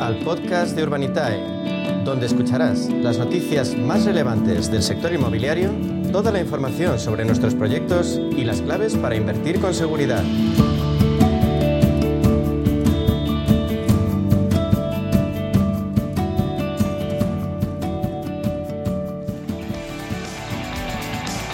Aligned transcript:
al 0.00 0.18
podcast 0.20 0.74
de 0.74 0.82
Urbanitae, 0.82 2.02
donde 2.04 2.24
escucharás 2.24 2.88
las 2.88 3.18
noticias 3.18 3.76
más 3.76 4.06
relevantes 4.06 4.70
del 4.70 4.82
sector 4.82 5.12
inmobiliario, 5.12 5.70
toda 6.10 6.32
la 6.32 6.40
información 6.40 6.98
sobre 6.98 7.26
nuestros 7.26 7.54
proyectos 7.54 8.18
y 8.32 8.44
las 8.44 8.62
claves 8.62 8.96
para 8.96 9.14
invertir 9.14 9.60
con 9.60 9.74
seguridad. 9.74 10.24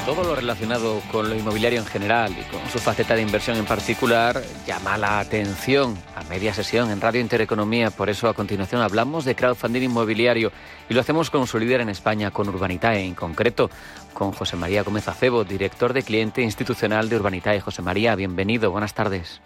Todo 0.07 0.23
lo 0.23 0.37
relacionado 0.37 1.03
con 1.11 1.29
lo 1.29 1.35
inmobiliario 1.35 1.81
en 1.81 1.87
general 1.87 2.31
y 2.31 2.45
con 2.45 2.61
su 2.71 2.79
faceta 2.79 3.17
de 3.17 3.23
inversión 3.23 3.57
en 3.57 3.67
particular 3.67 4.41
llama 4.65 4.97
la 4.97 5.19
atención 5.19 5.97
media 6.29 6.53
sesión 6.53 6.91
en 6.91 7.01
Radio 7.01 7.21
Intereconomía. 7.21 7.91
Por 7.91 8.09
eso 8.09 8.29
a 8.29 8.35
continuación 8.35 8.83
hablamos 8.83 9.25
de 9.25 9.35
crowdfunding 9.35 9.83
inmobiliario 9.83 10.53
y 10.89 10.95
lo 10.95 11.01
hacemos 11.01 11.31
con 11.31 11.47
su 11.47 11.59
líder 11.59 11.81
en 11.81 11.89
España, 11.89 12.31
con 12.31 12.49
Urbanitae, 12.49 13.05
en 13.05 13.15
concreto 13.15 13.71
con 14.13 14.33
José 14.33 14.57
María 14.57 14.83
Gómez 14.83 15.09
Acebo, 15.09 15.45
director 15.45 15.93
de 15.93 16.03
cliente 16.03 16.43
institucional 16.43 17.09
de 17.09 17.17
Urbanitae. 17.17 17.61
José 17.61 17.83
María, 17.83 18.15
bienvenido, 18.15 18.71
buenas 18.71 18.95
tardes. 18.95 19.41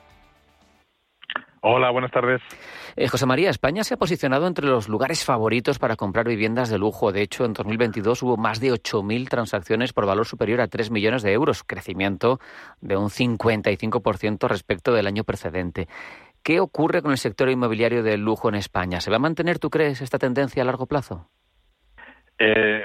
Hola, 1.62 1.90
buenas 1.90 2.10
tardes. 2.10 2.40
Eh, 2.96 3.06
José 3.08 3.26
María, 3.26 3.50
España 3.50 3.84
se 3.84 3.92
ha 3.92 3.98
posicionado 3.98 4.46
entre 4.46 4.66
los 4.66 4.88
lugares 4.88 5.24
favoritos 5.24 5.78
para 5.78 5.96
comprar 5.96 6.26
viviendas 6.26 6.70
de 6.70 6.78
lujo. 6.78 7.12
De 7.12 7.20
hecho, 7.20 7.44
en 7.44 7.52
2022 7.52 8.22
hubo 8.22 8.36
más 8.38 8.60
de 8.60 8.72
8.000 8.72 9.28
transacciones 9.28 9.92
por 9.92 10.06
valor 10.06 10.26
superior 10.26 10.62
a 10.62 10.68
3 10.68 10.90
millones 10.90 11.22
de 11.22 11.32
euros, 11.32 11.62
crecimiento 11.62 12.40
de 12.80 12.96
un 12.96 13.10
55% 13.10 14.48
respecto 14.48 14.94
del 14.94 15.06
año 15.06 15.24
precedente. 15.24 15.86
¿Qué 16.42 16.60
ocurre 16.60 17.02
con 17.02 17.10
el 17.10 17.18
sector 17.18 17.48
inmobiliario 17.48 18.02
del 18.02 18.20
lujo 18.20 18.48
en 18.48 18.54
España? 18.54 19.00
¿Se 19.00 19.10
va 19.10 19.16
a 19.16 19.20
mantener, 19.20 19.58
tú 19.58 19.70
crees, 19.70 20.00
esta 20.00 20.18
tendencia 20.18 20.62
a 20.62 20.66
largo 20.66 20.86
plazo? 20.86 21.28
Eh, 22.38 22.82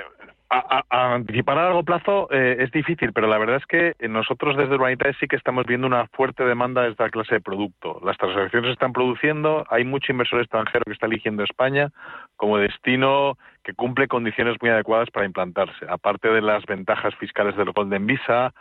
a, 0.49 0.83
a, 0.89 1.13
anticipar 1.15 1.57
a 1.57 1.63
largo 1.63 1.83
plazo 1.83 2.27
eh, 2.31 2.57
es 2.59 2.71
difícil, 2.71 3.13
pero 3.13 3.27
la 3.27 3.37
verdad 3.37 3.57
es 3.57 3.65
que 3.65 3.95
nosotros 4.07 4.55
desde 4.57 4.75
Urbanitae 4.75 5.13
sí 5.19 5.27
que 5.27 5.35
estamos 5.35 5.65
viendo 5.65 5.87
una 5.87 6.07
fuerte 6.07 6.43
demanda 6.43 6.83
de 6.83 6.91
esta 6.91 7.09
clase 7.09 7.35
de 7.35 7.41
producto. 7.41 7.99
Las 8.03 8.17
transacciones 8.17 8.69
se 8.69 8.73
están 8.73 8.93
produciendo, 8.93 9.65
hay 9.69 9.83
mucho 9.83 10.11
inversor 10.11 10.41
extranjero 10.41 10.83
que 10.85 10.93
está 10.93 11.07
eligiendo 11.07 11.43
España 11.43 11.89
como 12.35 12.57
destino 12.57 13.37
que 13.63 13.73
cumple 13.73 14.07
condiciones 14.07 14.57
muy 14.61 14.69
adecuadas 14.69 15.09
para 15.09 15.25
implantarse. 15.25 15.85
Aparte 15.89 16.29
de 16.29 16.41
las 16.41 16.63
ventajas 16.65 17.15
fiscales 17.15 17.55
del 17.57 17.71
Golden 17.71 18.05
Visa, 18.05 18.53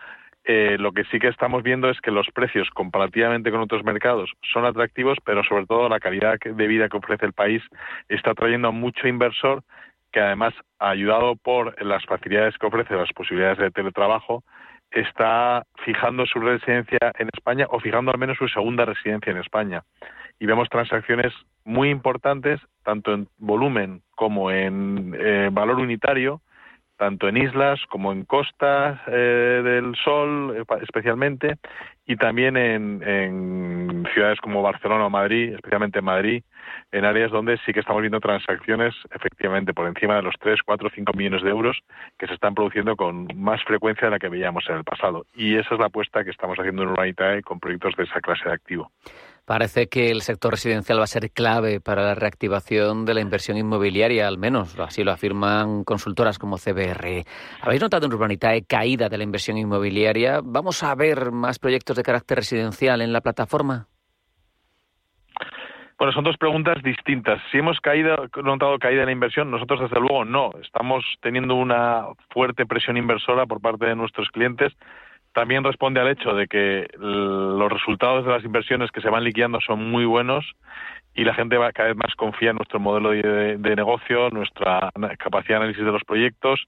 eh, 0.44 0.76
lo 0.78 0.92
que 0.92 1.04
sí 1.04 1.18
que 1.18 1.28
estamos 1.28 1.62
viendo 1.62 1.88
es 1.88 2.00
que 2.00 2.10
los 2.10 2.28
precios 2.34 2.68
comparativamente 2.70 3.50
con 3.50 3.60
otros 3.60 3.82
mercados 3.82 4.30
son 4.52 4.66
atractivos, 4.66 5.18
pero 5.24 5.42
sobre 5.44 5.66
todo 5.66 5.88
la 5.88 6.00
calidad 6.00 6.38
de 6.38 6.66
vida 6.66 6.88
que 6.88 6.98
ofrece 6.98 7.24
el 7.26 7.32
país 7.32 7.62
está 8.08 8.34
trayendo 8.34 8.68
a 8.68 8.72
mucho 8.72 9.08
inversor 9.08 9.62
que 10.14 10.20
además, 10.20 10.54
ayudado 10.78 11.34
por 11.34 11.82
las 11.84 12.04
facilidades 12.06 12.56
que 12.56 12.66
ofrece, 12.66 12.94
las 12.94 13.12
posibilidades 13.12 13.58
de 13.58 13.72
teletrabajo, 13.72 14.44
está 14.92 15.64
fijando 15.84 16.24
su 16.24 16.38
residencia 16.38 17.10
en 17.18 17.28
España 17.34 17.66
o 17.68 17.80
fijando 17.80 18.12
al 18.12 18.18
menos 18.18 18.38
su 18.38 18.46
segunda 18.46 18.84
residencia 18.84 19.32
en 19.32 19.38
España. 19.38 19.82
Y 20.38 20.46
vemos 20.46 20.68
transacciones 20.68 21.32
muy 21.64 21.90
importantes, 21.90 22.60
tanto 22.84 23.12
en 23.12 23.26
volumen 23.38 24.02
como 24.14 24.52
en 24.52 25.16
eh, 25.18 25.48
valor 25.50 25.80
unitario, 25.80 26.40
tanto 26.96 27.28
en 27.28 27.36
islas 27.36 27.80
como 27.88 28.12
en 28.12 28.24
costas 28.24 29.00
eh, 29.08 29.60
del 29.64 29.94
sol, 29.96 30.64
especialmente, 30.82 31.56
y 32.06 32.16
también 32.16 32.56
en, 32.56 33.02
en, 33.02 34.06
ciudades 34.12 34.40
como 34.40 34.62
Barcelona 34.62 35.06
o 35.06 35.10
Madrid, 35.10 35.54
especialmente 35.54 36.00
en 36.00 36.04
Madrid, 36.04 36.42
en 36.92 37.04
áreas 37.04 37.30
donde 37.30 37.58
sí 37.64 37.72
que 37.72 37.80
estamos 37.80 38.02
viendo 38.02 38.20
transacciones 38.20 38.94
efectivamente 39.10 39.72
por 39.72 39.88
encima 39.88 40.16
de 40.16 40.22
los 40.22 40.34
3, 40.38 40.60
4, 40.64 40.90
5 40.94 41.12
millones 41.14 41.42
de 41.42 41.50
euros 41.50 41.78
que 42.18 42.26
se 42.26 42.34
están 42.34 42.54
produciendo 42.54 42.94
con 42.96 43.28
más 43.34 43.62
frecuencia 43.64 44.06
de 44.06 44.12
la 44.12 44.18
que 44.18 44.28
veíamos 44.28 44.64
en 44.68 44.76
el 44.76 44.84
pasado. 44.84 45.24
Y 45.34 45.56
esa 45.56 45.74
es 45.74 45.80
la 45.80 45.86
apuesta 45.86 46.24
que 46.24 46.30
estamos 46.30 46.58
haciendo 46.58 46.82
en 46.82 46.90
Urbanitae 46.90 47.42
con 47.42 47.58
proyectos 47.58 47.96
de 47.96 48.04
esa 48.04 48.20
clase 48.20 48.44
de 48.44 48.54
activo. 48.54 48.90
Parece 49.44 49.88
que 49.88 50.10
el 50.10 50.22
sector 50.22 50.52
residencial 50.52 50.98
va 50.98 51.04
a 51.04 51.06
ser 51.06 51.30
clave 51.30 51.78
para 51.78 52.02
la 52.02 52.14
reactivación 52.14 53.04
de 53.04 53.12
la 53.12 53.20
inversión 53.20 53.58
inmobiliaria, 53.58 54.26
al 54.26 54.38
menos 54.38 54.78
así 54.78 55.04
lo 55.04 55.12
afirman 55.12 55.84
consultoras 55.84 56.38
como 56.38 56.56
CBR. 56.56 57.24
¿Habéis 57.60 57.82
notado 57.82 58.06
en 58.06 58.14
Urbanitae 58.14 58.64
caída 58.64 59.10
de 59.10 59.18
la 59.18 59.24
inversión 59.24 59.58
inmobiliaria? 59.58 60.40
¿Vamos 60.42 60.82
a 60.82 60.94
ver 60.94 61.30
más 61.30 61.58
proyectos 61.58 61.96
de 61.96 62.02
carácter 62.02 62.38
residencial 62.38 63.02
en 63.02 63.12
la 63.12 63.20
plataforma? 63.20 63.86
Bueno, 65.98 66.12
son 66.12 66.24
dos 66.24 66.36
preguntas 66.38 66.82
distintas. 66.82 67.40
Si 67.52 67.58
hemos 67.58 67.80
caído, 67.80 68.28
notado 68.42 68.78
caída 68.78 69.02
en 69.02 69.06
la 69.06 69.12
inversión, 69.12 69.50
nosotros 69.50 69.80
desde 69.80 70.00
luego 70.00 70.24
no. 70.24 70.50
Estamos 70.60 71.04
teniendo 71.20 71.54
una 71.54 72.06
fuerte 72.30 72.66
presión 72.66 72.96
inversora 72.96 73.46
por 73.46 73.60
parte 73.60 73.86
de 73.86 73.94
nuestros 73.94 74.28
clientes. 74.30 74.72
También 75.34 75.64
responde 75.64 76.00
al 76.00 76.08
hecho 76.08 76.32
de 76.32 76.46
que 76.46 76.86
los 76.96 77.70
resultados 77.70 78.24
de 78.24 78.30
las 78.30 78.44
inversiones 78.44 78.92
que 78.92 79.00
se 79.00 79.10
van 79.10 79.24
liquidando 79.24 79.60
son 79.60 79.90
muy 79.90 80.04
buenos 80.04 80.44
y 81.12 81.24
la 81.24 81.34
gente 81.34 81.56
va 81.56 81.72
cada 81.72 81.88
vez 81.88 81.96
más 81.96 82.14
confía 82.14 82.50
en 82.50 82.56
nuestro 82.56 82.78
modelo 82.78 83.10
de, 83.10 83.56
de 83.58 83.76
negocio, 83.76 84.30
nuestra 84.30 84.90
capacidad 85.18 85.56
de 85.58 85.64
análisis 85.64 85.84
de 85.84 85.92
los 85.92 86.04
proyectos 86.04 86.66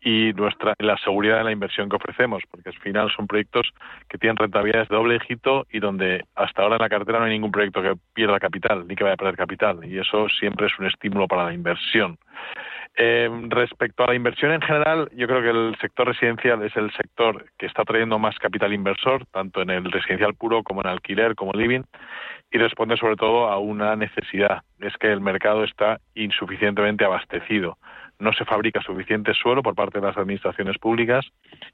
y 0.00 0.32
nuestra 0.34 0.74
la 0.78 0.96
seguridad 0.98 1.38
de 1.38 1.44
la 1.44 1.52
inversión 1.52 1.90
que 1.90 1.96
ofrecemos, 1.96 2.42
porque 2.50 2.70
al 2.70 2.78
final 2.78 3.10
son 3.14 3.26
proyectos 3.26 3.68
que 4.08 4.16
tienen 4.16 4.36
rentabilidades 4.36 4.88
de 4.88 4.96
doble 4.96 5.18
dígito 5.18 5.66
y 5.70 5.80
donde 5.80 6.24
hasta 6.34 6.62
ahora 6.62 6.76
en 6.76 6.82
la 6.82 6.88
cartera 6.88 7.18
no 7.18 7.26
hay 7.26 7.32
ningún 7.32 7.52
proyecto 7.52 7.82
que 7.82 7.94
pierda 8.14 8.38
capital 8.38 8.86
ni 8.88 8.96
que 8.96 9.04
vaya 9.04 9.14
a 9.14 9.18
perder 9.18 9.36
capital 9.36 9.80
y 9.84 9.98
eso 9.98 10.28
siempre 10.28 10.68
es 10.68 10.78
un 10.78 10.86
estímulo 10.86 11.28
para 11.28 11.44
la 11.44 11.52
inversión. 11.52 12.18
Eh, 12.98 13.28
respecto 13.50 14.04
a 14.04 14.06
la 14.06 14.14
inversión 14.14 14.52
en 14.52 14.62
general, 14.62 15.10
yo 15.14 15.26
creo 15.26 15.42
que 15.42 15.50
el 15.50 15.76
sector 15.82 16.06
residencial 16.06 16.62
es 16.62 16.74
el 16.76 16.90
sector 16.92 17.44
que 17.58 17.66
está 17.66 17.84
trayendo 17.84 18.18
más 18.18 18.38
capital 18.38 18.72
inversor, 18.72 19.26
tanto 19.26 19.60
en 19.60 19.68
el 19.68 19.92
residencial 19.92 20.34
puro 20.34 20.62
como 20.62 20.80
en 20.80 20.86
alquiler, 20.86 21.34
como 21.34 21.52
living, 21.52 21.82
y 22.50 22.56
responde 22.56 22.96
sobre 22.96 23.16
todo 23.16 23.48
a 23.48 23.58
una 23.58 23.96
necesidad, 23.96 24.62
es 24.80 24.96
que 24.96 25.12
el 25.12 25.20
mercado 25.20 25.64
está 25.64 26.00
insuficientemente 26.14 27.04
abastecido. 27.04 27.76
No 28.18 28.32
se 28.32 28.46
fabrica 28.46 28.80
suficiente 28.80 29.34
suelo 29.34 29.62
por 29.62 29.74
parte 29.74 30.00
de 30.00 30.06
las 30.06 30.16
administraciones 30.16 30.78
públicas 30.78 31.26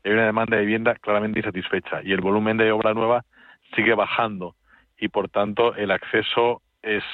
y 0.03 0.09
hay 0.09 0.15
una 0.15 0.27
demanda 0.27 0.57
de 0.57 0.63
vivienda 0.63 0.97
claramente 0.97 1.39
insatisfecha 1.39 2.03
y 2.03 2.13
el 2.13 2.21
volumen 2.21 2.57
de 2.57 2.73
obra 2.73 2.95
nueva 2.95 3.23
sigue 3.77 3.95
bajando 3.95 4.57
y 4.99 5.07
por 5.07 5.29
tanto 5.29 5.77
el 5.77 5.93
acceso 5.93 6.63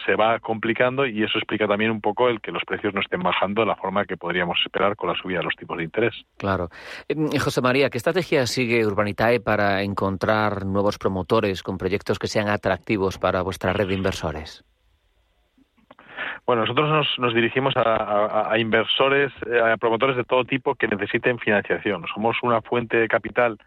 se 0.07 0.15
va 0.15 0.39
complicando 0.41 1.07
y 1.07 1.23
eso 1.23 1.39
explica 1.39 1.67
también 1.67 1.91
un 1.91 2.01
poco 2.01 2.29
el 2.29 2.41
que 2.41 2.53
los 2.53 2.65
precios 2.65 2.95
no 2.95 3.01
estén 3.01 3.23
bajando 3.23 3.63
de 3.63 3.67
la 3.67 3.77
forma 3.77 4.07
que 4.07 4.17
podríamos 4.17 4.59
esperar 4.65 4.97
con 4.97 5.11
la 5.11 5.15
subida 5.15 5.39
de 5.39 5.45
los 5.45 5.57
tipos 5.57 5.77
de 5.77 5.85
interés. 5.85 6.15
Claro. 6.39 6.69
Eh, 7.09 7.39
José 7.39 7.61
María, 7.61 7.91
¿qué 7.91 7.99
estrategia 7.99 8.47
sigue 8.47 8.87
Urbanitae 8.87 9.41
para 9.41 9.83
encontrar 9.83 10.65
nuevos 10.65 10.99
promotores 10.99 11.63
con 11.63 11.77
proyectos 11.77 12.19
que 12.19 12.29
sean 12.29 12.49
atractivos 12.49 13.19
para 13.19 13.43
vuestra 13.43 13.73
red 13.73 13.89
de 13.89 13.95
inversores? 13.95 14.65
Bueno, 16.47 16.63
nosotros 16.63 16.89
nos, 16.89 17.07
nos 17.19 17.35
dirigimos 17.35 17.77
a, 17.77 17.83
a, 17.83 18.53
a, 18.53 18.59
inversores, 18.59 19.31
eh, 19.47 19.61
a 19.61 19.77
promotores 19.77 20.17
de 20.17 20.25
todo 20.25 20.45
tipo 20.45 20.75
que 20.77 20.89
necesiten 20.89 21.39
financiación. 21.39 22.07
Somos 22.15 22.39
una 22.43 22.63
fuente 22.63 22.97
de 22.97 23.07
capital 23.07 23.59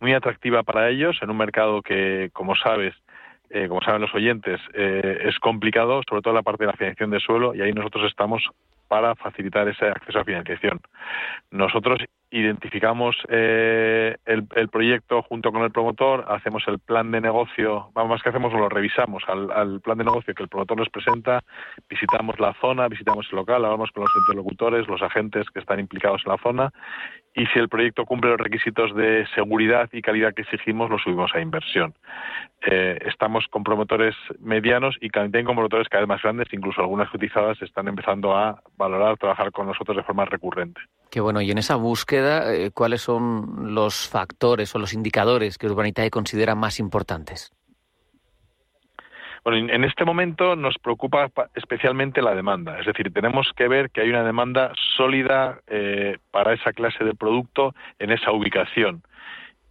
muy 0.00 0.14
atractiva 0.14 0.64
para 0.64 0.90
ellos 0.90 1.16
en 1.22 1.30
un 1.30 1.36
mercado 1.36 1.80
que, 1.80 2.30
como 2.32 2.56
sabes, 2.56 2.94
eh, 3.50 3.68
como 3.68 3.80
saben 3.82 4.00
los 4.00 4.14
oyentes, 4.14 4.60
eh, 4.72 5.18
es 5.24 5.38
complicado, 5.38 6.02
sobre 6.08 6.22
todo 6.22 6.34
la 6.34 6.42
parte 6.42 6.64
de 6.64 6.68
la 6.68 6.76
financiación 6.76 7.10
de 7.10 7.20
suelo, 7.20 7.54
y 7.54 7.60
ahí 7.60 7.72
nosotros 7.72 8.04
estamos 8.08 8.42
para 8.88 9.14
facilitar 9.14 9.68
ese 9.68 9.86
acceso 9.86 10.18
a 10.18 10.24
financiación. 10.24 10.80
Nosotros 11.50 11.98
identificamos 12.34 13.16
eh, 13.28 14.16
el, 14.26 14.46
el, 14.56 14.68
proyecto 14.68 15.22
junto 15.22 15.52
con 15.52 15.62
el 15.62 15.70
promotor, 15.70 16.24
hacemos 16.28 16.64
el 16.66 16.80
plan 16.80 17.12
de 17.12 17.20
negocio, 17.20 17.90
vamos, 17.94 18.10
más 18.10 18.22
que 18.22 18.30
hacemos, 18.30 18.52
lo 18.52 18.68
revisamos 18.68 19.22
al, 19.28 19.52
al, 19.52 19.80
plan 19.80 19.98
de 19.98 20.04
negocio 20.04 20.34
que 20.34 20.42
el 20.42 20.48
promotor 20.48 20.78
nos 20.78 20.88
presenta, 20.88 21.44
visitamos 21.88 22.40
la 22.40 22.52
zona, 22.60 22.88
visitamos 22.88 23.26
el 23.30 23.36
local, 23.36 23.64
hablamos 23.64 23.92
con 23.92 24.02
los 24.02 24.12
interlocutores, 24.16 24.88
los 24.88 25.00
agentes 25.00 25.48
que 25.50 25.60
están 25.60 25.78
implicados 25.78 26.22
en 26.26 26.32
la 26.32 26.38
zona 26.38 26.72
y 27.36 27.46
si 27.46 27.58
el 27.58 27.68
proyecto 27.68 28.04
cumple 28.04 28.30
los 28.30 28.40
requisitos 28.40 28.94
de 28.94 29.26
seguridad 29.34 29.88
y 29.92 30.02
calidad 30.02 30.34
que 30.34 30.42
exigimos, 30.42 30.88
lo 30.88 30.98
subimos 30.98 31.34
a 31.34 31.40
inversión. 31.40 31.94
Eh, 32.68 32.98
estamos 33.06 33.46
con 33.48 33.64
promotores 33.64 34.14
medianos 34.40 34.96
y 35.00 35.10
también 35.10 35.44
con 35.44 35.56
promotores 35.56 35.88
cada 35.88 36.02
vez 36.02 36.08
más 36.08 36.22
grandes, 36.22 36.48
incluso 36.52 36.80
algunas 36.80 37.10
cotizadas 37.10 37.60
están 37.62 37.88
empezando 37.88 38.36
a 38.36 38.60
valorar 38.76 39.18
trabajar 39.18 39.50
con 39.50 39.66
nosotros 39.66 39.96
de 39.96 40.04
forma 40.04 40.24
recurrente. 40.24 40.80
Qué 41.14 41.20
bueno, 41.20 41.40
y 41.40 41.48
en 41.48 41.58
esa 41.58 41.76
búsqueda, 41.76 42.52
eh, 42.52 42.72
¿cuáles 42.74 43.00
son 43.00 43.72
los 43.72 44.08
factores 44.08 44.74
o 44.74 44.80
los 44.80 44.92
indicadores 44.92 45.58
que 45.58 45.68
Urbanitae 45.68 46.10
considera 46.10 46.56
más 46.56 46.80
importantes? 46.80 47.52
Bueno, 49.44 49.72
en 49.72 49.84
este 49.84 50.04
momento 50.04 50.56
nos 50.56 50.76
preocupa 50.76 51.30
especialmente 51.54 52.20
la 52.20 52.34
demanda, 52.34 52.80
es 52.80 52.86
decir, 52.86 53.12
tenemos 53.12 53.48
que 53.54 53.68
ver 53.68 53.90
que 53.90 54.00
hay 54.00 54.08
una 54.08 54.24
demanda 54.24 54.72
sólida 54.96 55.60
eh, 55.68 56.18
para 56.32 56.52
esa 56.52 56.72
clase 56.72 57.04
de 57.04 57.14
producto 57.14 57.76
en 58.00 58.10
esa 58.10 58.32
ubicación. 58.32 59.04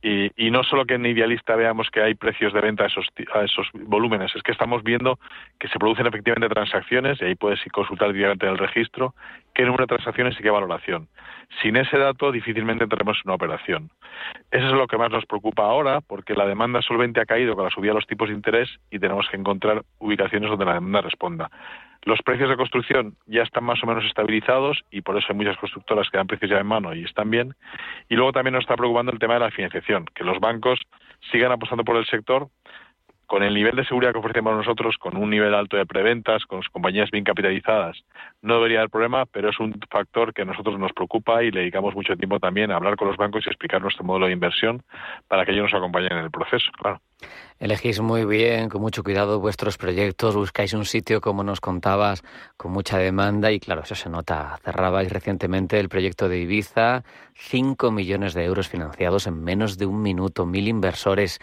Y, 0.06 0.52
no 0.52 0.66
solo 0.66 0.86
que 0.86 0.96
en 0.96 1.06
Idealista 1.06 1.56
veamos 1.56 1.90
que 1.90 2.02
hay 2.02 2.14
precios 2.14 2.52
de 2.52 2.60
venta 2.60 2.84
a 2.84 2.88
esos, 2.88 3.08
a 3.34 3.46
esos 3.46 3.70
volúmenes, 3.72 4.36
es 4.36 4.44
que 4.44 4.52
estamos 4.52 4.84
viendo 4.84 5.18
que 5.58 5.70
se 5.70 5.80
producen 5.80 6.08
efectivamente 6.08 6.54
transacciones, 6.54 7.22
y 7.22 7.26
ahí 7.26 7.36
puedes 7.36 7.62
consultar 7.72 8.12
directamente 8.12 8.46
en 8.46 8.52
el 8.52 8.58
registro, 8.58 9.16
qué 9.54 9.64
número 9.64 9.84
de 9.84 9.96
transacciones 9.96 10.38
y 10.38 10.44
qué 10.44 10.50
valoración. 10.50 11.08
Sin 11.62 11.78
ese 11.78 11.98
dato 11.98 12.34
difícilmente 12.34 12.86
tendremos 12.86 13.18
una 13.24 13.36
operación. 13.36 13.92
Eso 14.52 14.66
es 14.66 14.74
lo 14.74 14.88
que 14.88 14.98
más 14.98 15.10
nos 15.10 15.26
preocupa 15.26 15.64
ahora, 15.64 16.02
porque 16.02 16.34
la 16.34 16.46
demanda 16.46 16.82
solvente 16.82 17.22
ha 17.22 17.26
caído 17.26 17.56
con 17.56 17.64
la 17.64 17.72
subida 17.72 17.92
de 17.92 18.00
los 18.00 18.08
tipos 18.08 18.28
de 18.28 18.36
interés 18.36 18.70
y 18.92 19.00
tenemos 19.00 19.30
que 19.30 19.38
encontrar 19.38 19.84
ubicaciones 20.00 20.50
donde 20.50 20.66
la 20.66 20.74
demanda 20.74 21.00
responda. 21.00 21.50
Los 22.06 22.22
precios 22.22 22.50
de 22.50 22.58
construcción 22.58 23.16
ya 23.28 23.44
están 23.44 23.64
más 23.64 23.82
o 23.84 23.88
menos 23.88 24.04
estabilizados 24.06 24.84
y 24.92 25.02
por 25.02 25.18
eso 25.18 25.28
hay 25.30 25.36
muchas 25.36 25.58
constructoras 25.58 26.10
que 26.10 26.18
dan 26.18 26.28
precios 26.28 26.52
ya 26.52 26.60
en 26.60 26.68
mano 26.68 26.94
y 26.94 27.04
están 27.04 27.30
bien. 27.30 27.56
Y 28.10 28.16
luego 28.16 28.34
también 28.34 28.54
nos 28.54 28.64
está 28.64 28.76
preocupando 28.76 29.12
el 29.12 29.20
tema 29.20 29.36
de 29.36 29.40
la 29.40 29.52
financiación, 29.52 30.06
que 30.14 30.24
los 30.24 30.40
bancos 30.40 30.80
sigan 31.32 31.52
apostando 31.52 31.84
por 31.84 31.96
el 31.96 32.06
sector 32.06 32.50
con 33.26 33.44
el 33.44 33.54
nivel 33.54 33.76
de 33.76 33.86
seguridad 33.86 34.12
que 34.12 34.20
ofrecemos 34.20 34.56
nosotros, 34.56 34.98
con 34.98 35.18
un 35.18 35.30
nivel 35.30 35.54
alto 35.54 35.78
de 35.78 35.86
preventas, 35.86 36.46
con 36.46 36.62
compañías 36.72 37.10
bien 37.12 37.24
capitalizadas, 37.24 38.04
no 38.42 38.56
debería 38.56 38.80
haber 38.80 38.90
problema, 38.90 39.26
pero 39.26 39.50
es 39.50 39.60
un 39.60 39.80
factor 39.90 40.34
que 40.34 40.44
a 40.44 40.46
nosotros 40.46 40.78
nos 40.80 40.94
preocupa 40.94 41.44
y 41.44 41.52
le 41.52 41.62
dedicamos 41.62 41.96
mucho 41.96 42.16
tiempo 42.16 42.40
también 42.40 42.72
a 42.72 42.76
hablar 42.76 42.96
con 42.96 43.08
los 43.08 43.18
bancos 43.18 43.44
y 43.46 43.50
explicar 43.50 43.82
nuestro 43.82 44.04
modelo 44.04 44.28
de 44.28 44.34
inversión 44.34 44.84
para 45.28 45.46
que 45.46 45.52
ellos 45.52 45.64
nos 45.64 45.74
acompañen 45.74 46.14
en 46.14 46.26
el 46.26 46.32
proceso, 46.32 46.72
claro. 46.80 47.02
Elegís 47.60 48.02
muy 48.02 48.26
bien, 48.26 48.68
con 48.68 48.82
mucho 48.82 49.04
cuidado 49.04 49.40
vuestros 49.40 49.78
proyectos, 49.78 50.36
buscáis 50.36 50.74
un 50.74 50.86
sitio, 50.86 51.22
como 51.22 51.44
nos 51.44 51.62
contabas, 51.62 52.24
con 52.58 52.72
mucha 52.72 52.98
demanda 52.98 53.52
y 53.52 53.60
claro, 53.60 53.84
eso 53.84 53.96
se 53.96 54.10
nota. 54.10 54.58
Cerrabais 54.64 55.12
recientemente 55.12 55.80
el 55.80 55.88
proyecto 55.88 56.28
de 56.28 56.40
Ibiza, 56.40 57.04
5 57.36 57.92
millones 57.92 58.34
de 58.34 58.44
euros 58.44 58.68
financiados 58.68 59.28
en 59.28 59.42
menos 59.44 59.78
de 59.78 59.86
un 59.86 60.02
minuto, 60.02 60.46
mil 60.46 60.68
inversores. 60.68 61.40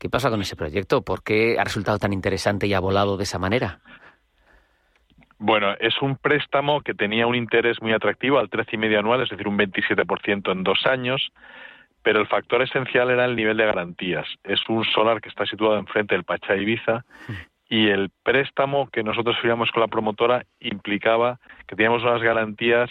¿Qué 0.00 0.08
pasa 0.08 0.30
con 0.30 0.40
ese 0.40 0.56
proyecto? 0.56 1.02
¿Por 1.02 1.22
qué 1.22 1.60
ha 1.60 1.64
resultado 1.64 1.98
tan 1.98 2.12
interesante 2.12 2.66
y 2.66 2.74
ha 2.74 2.80
volado 2.80 3.16
de 3.16 3.22
esa 3.22 3.38
manera? 3.38 3.78
Bueno, 5.38 5.74
es 5.78 5.94
un 6.02 6.16
préstamo 6.16 6.80
que 6.80 6.94
tenía 6.94 7.26
un 7.26 7.36
interés 7.36 7.80
muy 7.80 7.92
atractivo 7.92 8.38
al 8.38 8.50
13,5 8.50 8.98
anual, 8.98 9.22
es 9.22 9.30
decir, 9.30 9.46
un 9.46 9.58
27% 9.58 10.50
en 10.50 10.64
dos 10.64 10.84
años 10.86 11.30
pero 12.02 12.20
el 12.20 12.26
factor 12.26 12.62
esencial 12.62 13.10
era 13.10 13.24
el 13.24 13.36
nivel 13.36 13.56
de 13.56 13.66
garantías. 13.66 14.26
Es 14.44 14.60
un 14.68 14.84
solar 14.84 15.20
que 15.20 15.28
está 15.28 15.44
situado 15.46 15.78
enfrente 15.78 16.14
del 16.14 16.24
Pachá 16.24 16.56
Ibiza 16.56 17.04
y 17.68 17.88
el 17.88 18.10
préstamo 18.22 18.88
que 18.88 19.02
nosotros 19.02 19.36
firmamos 19.40 19.70
con 19.70 19.82
la 19.82 19.88
promotora 19.88 20.44
implicaba 20.60 21.38
que 21.66 21.76
teníamos 21.76 22.02
unas 22.02 22.22
garantías 22.22 22.90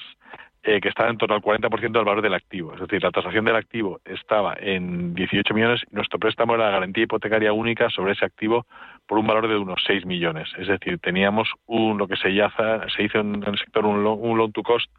eh, 0.63 0.81
que 0.81 0.89
estaban 0.89 1.11
en 1.11 1.17
torno 1.17 1.35
al 1.35 1.41
40% 1.41 1.79
del 1.79 2.03
valor 2.03 2.21
del 2.21 2.33
activo. 2.33 2.73
Es 2.73 2.81
decir, 2.81 3.01
la 3.01 3.11
tasación 3.11 3.45
del 3.45 3.55
activo 3.55 4.01
estaba 4.03 4.55
en 4.59 5.13
18 5.13 5.53
millones 5.53 5.81
y 5.89 5.95
nuestro 5.95 6.19
préstamo 6.19 6.55
era 6.55 6.65
la 6.65 6.71
garantía 6.71 7.03
hipotecaria 7.03 7.53
única 7.53 7.89
sobre 7.89 8.13
ese 8.13 8.25
activo 8.25 8.65
por 9.07 9.17
un 9.17 9.27
valor 9.27 9.47
de 9.47 9.57
unos 9.57 9.81
6 9.87 10.05
millones. 10.05 10.49
Es 10.57 10.67
decir, 10.67 10.99
teníamos 10.99 11.49
un, 11.65 11.97
lo 11.97 12.07
que 12.07 12.17
se, 12.17 12.33
yaza, 12.33 12.87
se 12.89 13.03
hizo 13.03 13.19
en 13.19 13.41
el 13.45 13.57
sector 13.57 13.85
un, 13.85 14.05
un 14.05 14.37
loan 14.37 14.51
to 14.51 14.61
cost 14.61 14.91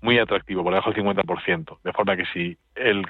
muy 0.00 0.18
atractivo, 0.18 0.62
por 0.62 0.72
debajo 0.72 0.90
del 0.92 1.04
50%. 1.04 1.78
De 1.82 1.92
forma 1.92 2.16
que 2.16 2.26
si 2.26 2.56
el 2.74 3.04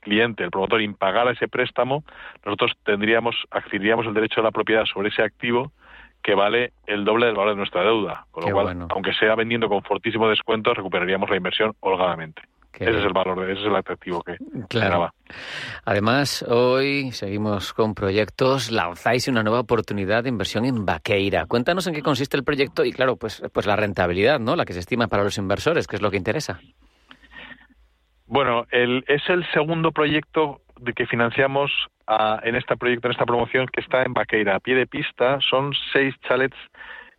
cliente, 0.00 0.44
el 0.44 0.50
promotor, 0.50 0.80
impagara 0.80 1.32
ese 1.32 1.48
préstamo, 1.48 2.04
nosotros 2.44 2.72
tendríamos, 2.84 3.36
adquiriríamos 3.50 4.06
el 4.06 4.14
derecho 4.14 4.40
a 4.40 4.44
la 4.44 4.50
propiedad 4.50 4.84
sobre 4.86 5.08
ese 5.08 5.22
activo 5.22 5.72
que 6.22 6.34
vale 6.34 6.72
el 6.86 7.04
doble 7.04 7.26
del 7.26 7.34
valor 7.34 7.52
de 7.52 7.56
nuestra 7.56 7.82
deuda. 7.82 8.26
Con 8.30 8.44
lo 8.44 8.52
cual, 8.52 8.86
aunque 8.90 9.12
sea 9.14 9.34
vendiendo 9.34 9.68
con 9.68 9.82
fortísimo 9.82 10.28
descuento, 10.28 10.74
recuperaríamos 10.74 11.30
la 11.30 11.36
inversión 11.36 11.74
holgadamente. 11.80 12.42
Ese 12.74 12.98
es 12.98 13.04
el 13.04 13.12
valor, 13.12 13.50
ese 13.50 13.60
es 13.60 13.66
el 13.66 13.76
atractivo 13.76 14.22
que 14.22 14.38
claro. 14.68 15.12
Además, 15.84 16.42
hoy 16.48 17.12
seguimos 17.12 17.74
con 17.74 17.94
proyectos. 17.94 18.70
Lanzáis 18.70 19.28
una 19.28 19.42
nueva 19.42 19.60
oportunidad 19.60 20.22
de 20.22 20.30
inversión 20.30 20.64
en 20.64 20.86
Vaqueira. 20.86 21.44
Cuéntanos 21.46 21.86
en 21.88 21.94
qué 21.94 22.02
consiste 22.02 22.38
el 22.38 22.44
proyecto 22.44 22.84
y, 22.84 22.92
claro, 22.92 23.16
pues, 23.16 23.42
pues 23.52 23.66
la 23.66 23.76
rentabilidad, 23.76 24.40
¿no? 24.40 24.56
La 24.56 24.64
que 24.64 24.72
se 24.72 24.78
estima 24.78 25.08
para 25.08 25.24
los 25.24 25.36
inversores, 25.36 25.86
que 25.86 25.96
es 25.96 26.02
lo 26.02 26.10
que 26.10 26.16
interesa. 26.16 26.60
Bueno, 28.26 28.64
el, 28.70 29.04
es 29.08 29.28
el 29.28 29.44
segundo 29.52 29.90
proyecto 29.90 30.62
que 30.94 31.06
financiamos 31.06 31.70
en 32.42 32.56
este 32.56 32.76
proyecto, 32.76 33.08
en 33.08 33.12
esta 33.12 33.26
promoción, 33.26 33.66
que 33.66 33.80
está 33.80 34.02
en 34.02 34.12
Baqueira, 34.12 34.56
a 34.56 34.60
pie 34.60 34.74
de 34.74 34.86
pista. 34.86 35.38
Son 35.48 35.72
seis 35.92 36.14
chalets 36.26 36.56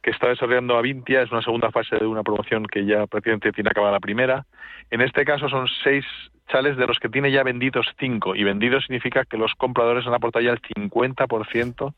que 0.02 0.12
está 0.12 0.30
desarrollando 0.30 0.78
Avintia. 0.78 1.22
Es 1.22 1.32
una 1.32 1.42
segunda 1.42 1.72
fase 1.72 1.96
de 1.98 2.06
una 2.06 2.24
promoción 2.24 2.66
que 2.66 2.86
ya 2.86 3.08
prácticamente 3.08 3.52
tiene 3.52 3.70
acabada 3.70 3.94
la 3.94 4.00
primera. 4.00 4.46
En 4.90 5.02
este 5.02 5.24
caso 5.24 5.48
son 5.48 5.68
seis 5.84 6.06
chales 6.52 6.76
de 6.76 6.86
los 6.86 7.00
que 7.00 7.10
tiene 7.10 7.32
ya 7.32 7.44
vendidos 7.44 7.88
cinco. 7.98 8.36
Y 8.36 8.44
vendidos 8.44 8.84
significa 8.84 9.24
que 9.26 9.38
los 9.38 9.54
compradores 9.56 10.06
han 10.06 10.14
aportado 10.14 10.44
ya 10.44 10.52
el 10.52 10.62
50% 10.62 11.94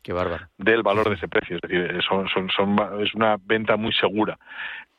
del 0.58 0.82
valor 0.82 1.08
de 1.08 1.16
ese 1.16 1.28
precio. 1.28 1.56
Es 1.56 1.62
decir, 1.62 2.02
son, 2.08 2.28
son, 2.28 2.48
son, 2.50 2.76
es 3.02 3.14
una 3.14 3.36
venta 3.44 3.76
muy 3.76 3.92
segura. 3.92 4.38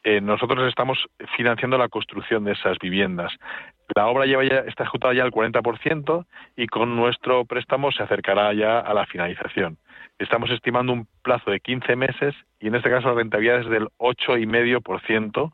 Eh, 0.03 0.21
nosotros 0.21 0.68
estamos 0.68 1.00
financiando 1.35 1.77
la 1.77 1.89
construcción 1.89 2.44
de 2.44 2.51
esas 2.51 2.77
viviendas. 2.79 3.31
La 3.93 4.07
obra 4.07 4.25
lleva 4.25 4.43
ya, 4.43 4.59
está 4.59 4.83
ejecutada 4.83 5.13
ya 5.13 5.23
al 5.23 5.31
40% 5.31 6.25
y 6.55 6.67
con 6.67 6.95
nuestro 6.95 7.45
préstamo 7.45 7.91
se 7.91 8.03
acercará 8.03 8.51
ya 8.53 8.79
a 8.79 8.93
la 8.93 9.05
finalización. 9.05 9.77
Estamos 10.17 10.49
estimando 10.49 10.93
un 10.93 11.07
plazo 11.21 11.51
de 11.51 11.59
15 11.59 11.95
meses 11.95 12.33
y 12.59 12.67
en 12.67 12.75
este 12.75 12.89
caso 12.89 13.09
la 13.09 13.15
rentabilidad 13.15 13.59
es 13.59 13.69
del 13.69 13.87
8,5% 13.97 15.53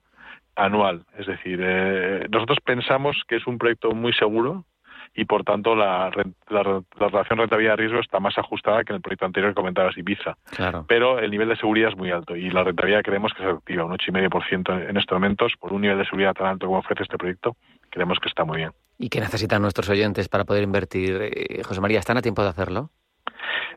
anual. 0.55 1.05
Es 1.17 1.27
decir, 1.27 1.59
eh, 1.61 2.27
nosotros 2.29 2.59
pensamos 2.63 3.21
que 3.27 3.37
es 3.37 3.47
un 3.47 3.57
proyecto 3.57 3.91
muy 3.91 4.13
seguro, 4.13 4.65
y 5.13 5.25
por 5.25 5.43
tanto 5.43 5.75
la, 5.75 6.09
relación 6.09 7.39
rentabilidad-riesgo 7.39 7.99
está 7.99 8.19
más 8.19 8.37
ajustada 8.37 8.83
que 8.83 8.93
en 8.93 8.97
el 8.97 9.01
proyecto 9.01 9.25
anterior 9.25 9.51
que 9.51 9.55
comentabas 9.55 9.97
Ibiza. 9.97 10.37
Claro. 10.49 10.85
Pero 10.87 11.19
el 11.19 11.31
nivel 11.31 11.49
de 11.49 11.57
seguridad 11.57 11.89
es 11.89 11.97
muy 11.97 12.11
alto 12.11 12.35
y 12.35 12.49
la 12.49 12.63
rentabilidad 12.63 13.01
creemos 13.03 13.33
que 13.33 13.43
es 13.43 13.49
activa, 13.49 13.85
un 13.85 13.91
8,5% 13.91 14.89
en 14.89 14.97
estos 14.97 15.15
momentos, 15.15 15.53
por 15.59 15.73
un 15.73 15.81
nivel 15.81 15.97
de 15.97 16.05
seguridad 16.05 16.33
tan 16.33 16.47
alto 16.47 16.67
como 16.67 16.79
ofrece 16.79 17.03
este 17.03 17.17
proyecto, 17.17 17.55
creemos 17.89 18.19
que 18.19 18.29
está 18.29 18.45
muy 18.45 18.57
bien. 18.57 18.71
¿Y 18.97 19.09
qué 19.09 19.19
necesitan 19.19 19.61
nuestros 19.61 19.89
oyentes 19.89 20.29
para 20.29 20.45
poder 20.45 20.63
invertir? 20.63 21.19
Eh, 21.21 21.63
José 21.63 21.81
María, 21.81 21.99
¿están 21.99 22.17
a 22.17 22.21
tiempo 22.21 22.43
de 22.43 22.49
hacerlo? 22.49 22.91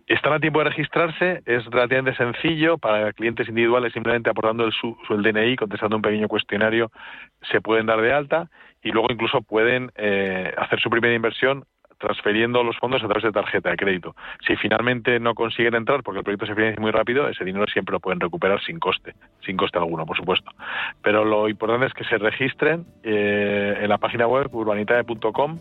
Están 0.06 0.32
a 0.32 0.40
tiempo 0.40 0.58
de 0.60 0.70
registrarse, 0.70 1.42
es 1.46 1.64
relativamente 1.66 2.16
sencillo 2.16 2.78
para 2.78 3.12
clientes 3.12 3.48
individuales, 3.48 3.92
simplemente 3.92 4.30
aportando 4.30 4.64
el, 4.64 4.72
su, 4.72 4.96
el 5.10 5.22
DNI, 5.22 5.56
contestando 5.56 5.96
un 5.96 6.02
pequeño 6.02 6.28
cuestionario, 6.28 6.90
se 7.50 7.60
pueden 7.60 7.86
dar 7.86 8.00
de 8.00 8.12
alta 8.12 8.50
y 8.82 8.90
luego 8.90 9.08
incluso 9.10 9.42
pueden 9.42 9.90
eh, 9.96 10.52
hacer 10.56 10.80
su 10.80 10.90
primera 10.90 11.14
inversión 11.14 11.64
transfiriendo 11.98 12.62
los 12.62 12.76
fondos 12.76 13.02
a 13.02 13.06
través 13.06 13.24
de 13.24 13.32
tarjeta 13.32 13.70
de 13.70 13.76
crédito. 13.76 14.14
Si 14.46 14.56
finalmente 14.56 15.18
no 15.20 15.34
consiguen 15.34 15.74
entrar 15.74 16.02
porque 16.02 16.18
el 16.18 16.24
proyecto 16.24 16.46
se 16.46 16.54
financia 16.54 16.80
muy 16.80 16.90
rápido, 16.90 17.28
ese 17.28 17.44
dinero 17.44 17.64
siempre 17.72 17.92
lo 17.92 18.00
pueden 18.00 18.20
recuperar 18.20 18.60
sin 18.62 18.78
coste, 18.78 19.14
sin 19.44 19.56
coste 19.56 19.78
alguno, 19.78 20.04
por 20.04 20.16
supuesto. 20.16 20.50
Pero 21.02 21.24
lo 21.24 21.48
importante 21.48 21.86
es 21.86 21.94
que 21.94 22.04
se 22.04 22.18
registren 22.18 22.84
eh, 23.02 23.78
en 23.80 23.88
la 23.88 23.98
página 23.98 24.26
web 24.26 24.48
urbanitae.com 24.52 25.58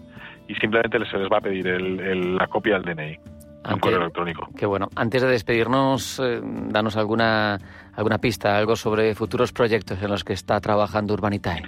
y 0.48 0.56
simplemente 0.56 1.00
se 1.06 1.18
les 1.18 1.32
va 1.32 1.38
a 1.38 1.42
pedir 1.42 1.66
la 1.66 2.48
copia 2.48 2.80
del 2.80 2.96
DNI. 2.96 3.33
Un 3.72 3.80
correo 3.80 4.02
electrónico. 4.02 4.50
Qué 4.58 4.66
bueno. 4.66 4.90
Antes 4.96 5.22
de 5.22 5.28
despedirnos, 5.30 6.20
eh, 6.20 6.42
danos 6.44 6.98
alguna, 6.98 7.58
alguna 7.96 8.18
pista, 8.18 8.58
algo 8.58 8.76
sobre 8.76 9.16
futuros 9.16 9.52
proyectos 9.52 10.02
en 10.02 10.10
los 10.10 10.24
que 10.24 10.34
está 10.34 10.60
trabajando 10.60 11.14
Urbanitae. 11.14 11.64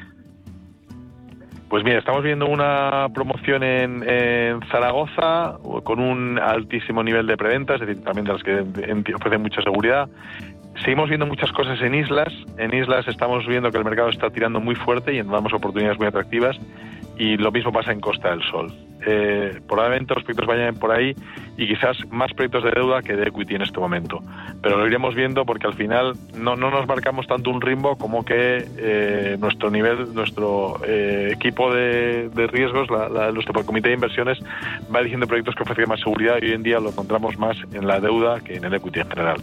Pues 1.70 1.84
mira, 1.84 2.00
estamos 2.00 2.24
viendo 2.24 2.46
una 2.46 3.08
promoción 3.14 3.64
en, 3.64 4.62
Zaragoza 4.72 5.58
con 5.84 6.00
un 6.00 6.40
altísimo 6.40 7.04
nivel 7.04 7.28
de 7.28 7.36
preventa, 7.36 7.76
es 7.76 7.82
decir, 7.82 8.04
también 8.04 8.26
de 8.26 8.34
las 8.34 8.44
que 8.44 9.14
ofrecen 9.14 9.42
mucha 9.42 9.62
seguridad. 9.62 10.08
Seguimos 10.84 11.10
viendo 11.10 11.26
muchas 11.26 11.52
cosas 11.52 11.82
en 11.82 11.96
islas. 11.96 12.32
En 12.58 12.74
islas 12.74 13.08
estamos 13.08 13.48
viendo 13.48 13.72
que 13.72 13.78
el 13.78 13.86
mercado 13.86 14.10
está 14.10 14.30
tirando 14.30 14.60
muy 14.60 14.76
fuerte 14.76 15.14
y 15.14 15.22
damos 15.22 15.54
oportunidades 15.54 15.98
muy 15.98 16.08
atractivas. 16.08 16.58
Y 17.18 17.38
lo 17.38 17.52
mismo 17.52 17.72
pasa 17.72 17.92
en 17.92 18.00
Costa 18.00 18.30
del 18.32 18.42
Sol 18.44 18.72
eh, 19.06 19.62
probablemente 19.68 20.14
los 20.16 20.24
proyectos 20.24 20.48
vayan 20.48 20.76
por 20.76 20.92
ahí 20.92 21.16
y 21.58 21.68
quizás 21.68 21.98
más 22.10 22.34
proyectos 22.34 22.64
de 22.64 22.72
deuda 22.72 23.02
que 23.02 23.16
de 23.16 23.28
equity 23.28 23.56
en 23.56 23.62
este 23.62 23.80
momento. 23.80 24.20
Pero 24.62 24.78
lo 24.78 24.88
iremos 24.88 25.16
viendo 25.16 25.46
porque 25.46 25.68
al 25.68 25.74
final 25.74 26.14
no, 26.36 26.56
no 26.56 26.72
nos 26.72 26.88
marcamos 26.88 27.28
tanto 27.28 27.50
un 27.52 27.62
ritmo 27.62 27.98
como 27.98 28.26
que 28.26 28.66
eh, 28.78 29.38
nuestro 29.40 29.70
nivel, 29.70 30.14
nuestro 30.14 30.80
eh, 30.86 31.32
equipo 31.34 31.74
de, 31.74 32.30
riesgos, 32.52 32.90
la, 32.90 33.32
nuestro 33.32 33.64
comité 33.64 33.90
de 33.90 33.96
inversiones 33.96 34.40
va 34.94 35.00
eligiendo 35.00 35.28
proyectos 35.28 35.56
que 35.56 35.64
ofrecen 35.64 35.88
más 35.88 36.00
seguridad 36.00 36.38
y 36.42 36.46
hoy 36.46 36.54
en 36.54 36.64
día 36.64 36.80
lo 36.80 36.90
encontramos 36.90 37.38
más 37.38 37.58
en 37.74 37.88
la 37.88 38.00
deuda 38.00 38.40
que 38.40 38.56
en 38.56 38.66
el 38.66 38.74
equity 38.74 39.02
en 39.02 39.10
general. 39.10 39.38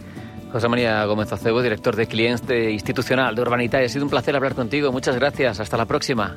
José 0.51 0.69
María 0.69 1.03
Gómez 1.05 1.31
Acebo, 1.33 1.61
director 1.63 1.95
de 1.95 2.05
cliente 2.05 2.69
institucional 2.69 3.33
de 3.33 3.41
Urbanita. 3.41 3.79
Ha 3.79 3.89
sido 3.89 4.05
un 4.05 4.11
placer 4.11 4.35
hablar 4.35 4.53
contigo. 4.53 4.91
Muchas 4.91 5.15
gracias. 5.15 5.59
Hasta 5.59 5.77
la 5.77 5.85
próxima. 5.85 6.35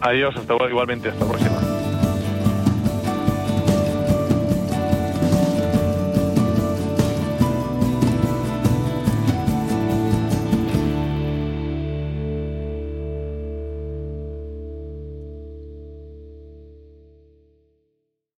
Adiós. 0.00 0.36
Hasta 0.36 0.54
igualmente. 0.68 1.08
Hasta 1.08 1.24
la 1.24 1.30
próxima. 1.30 1.79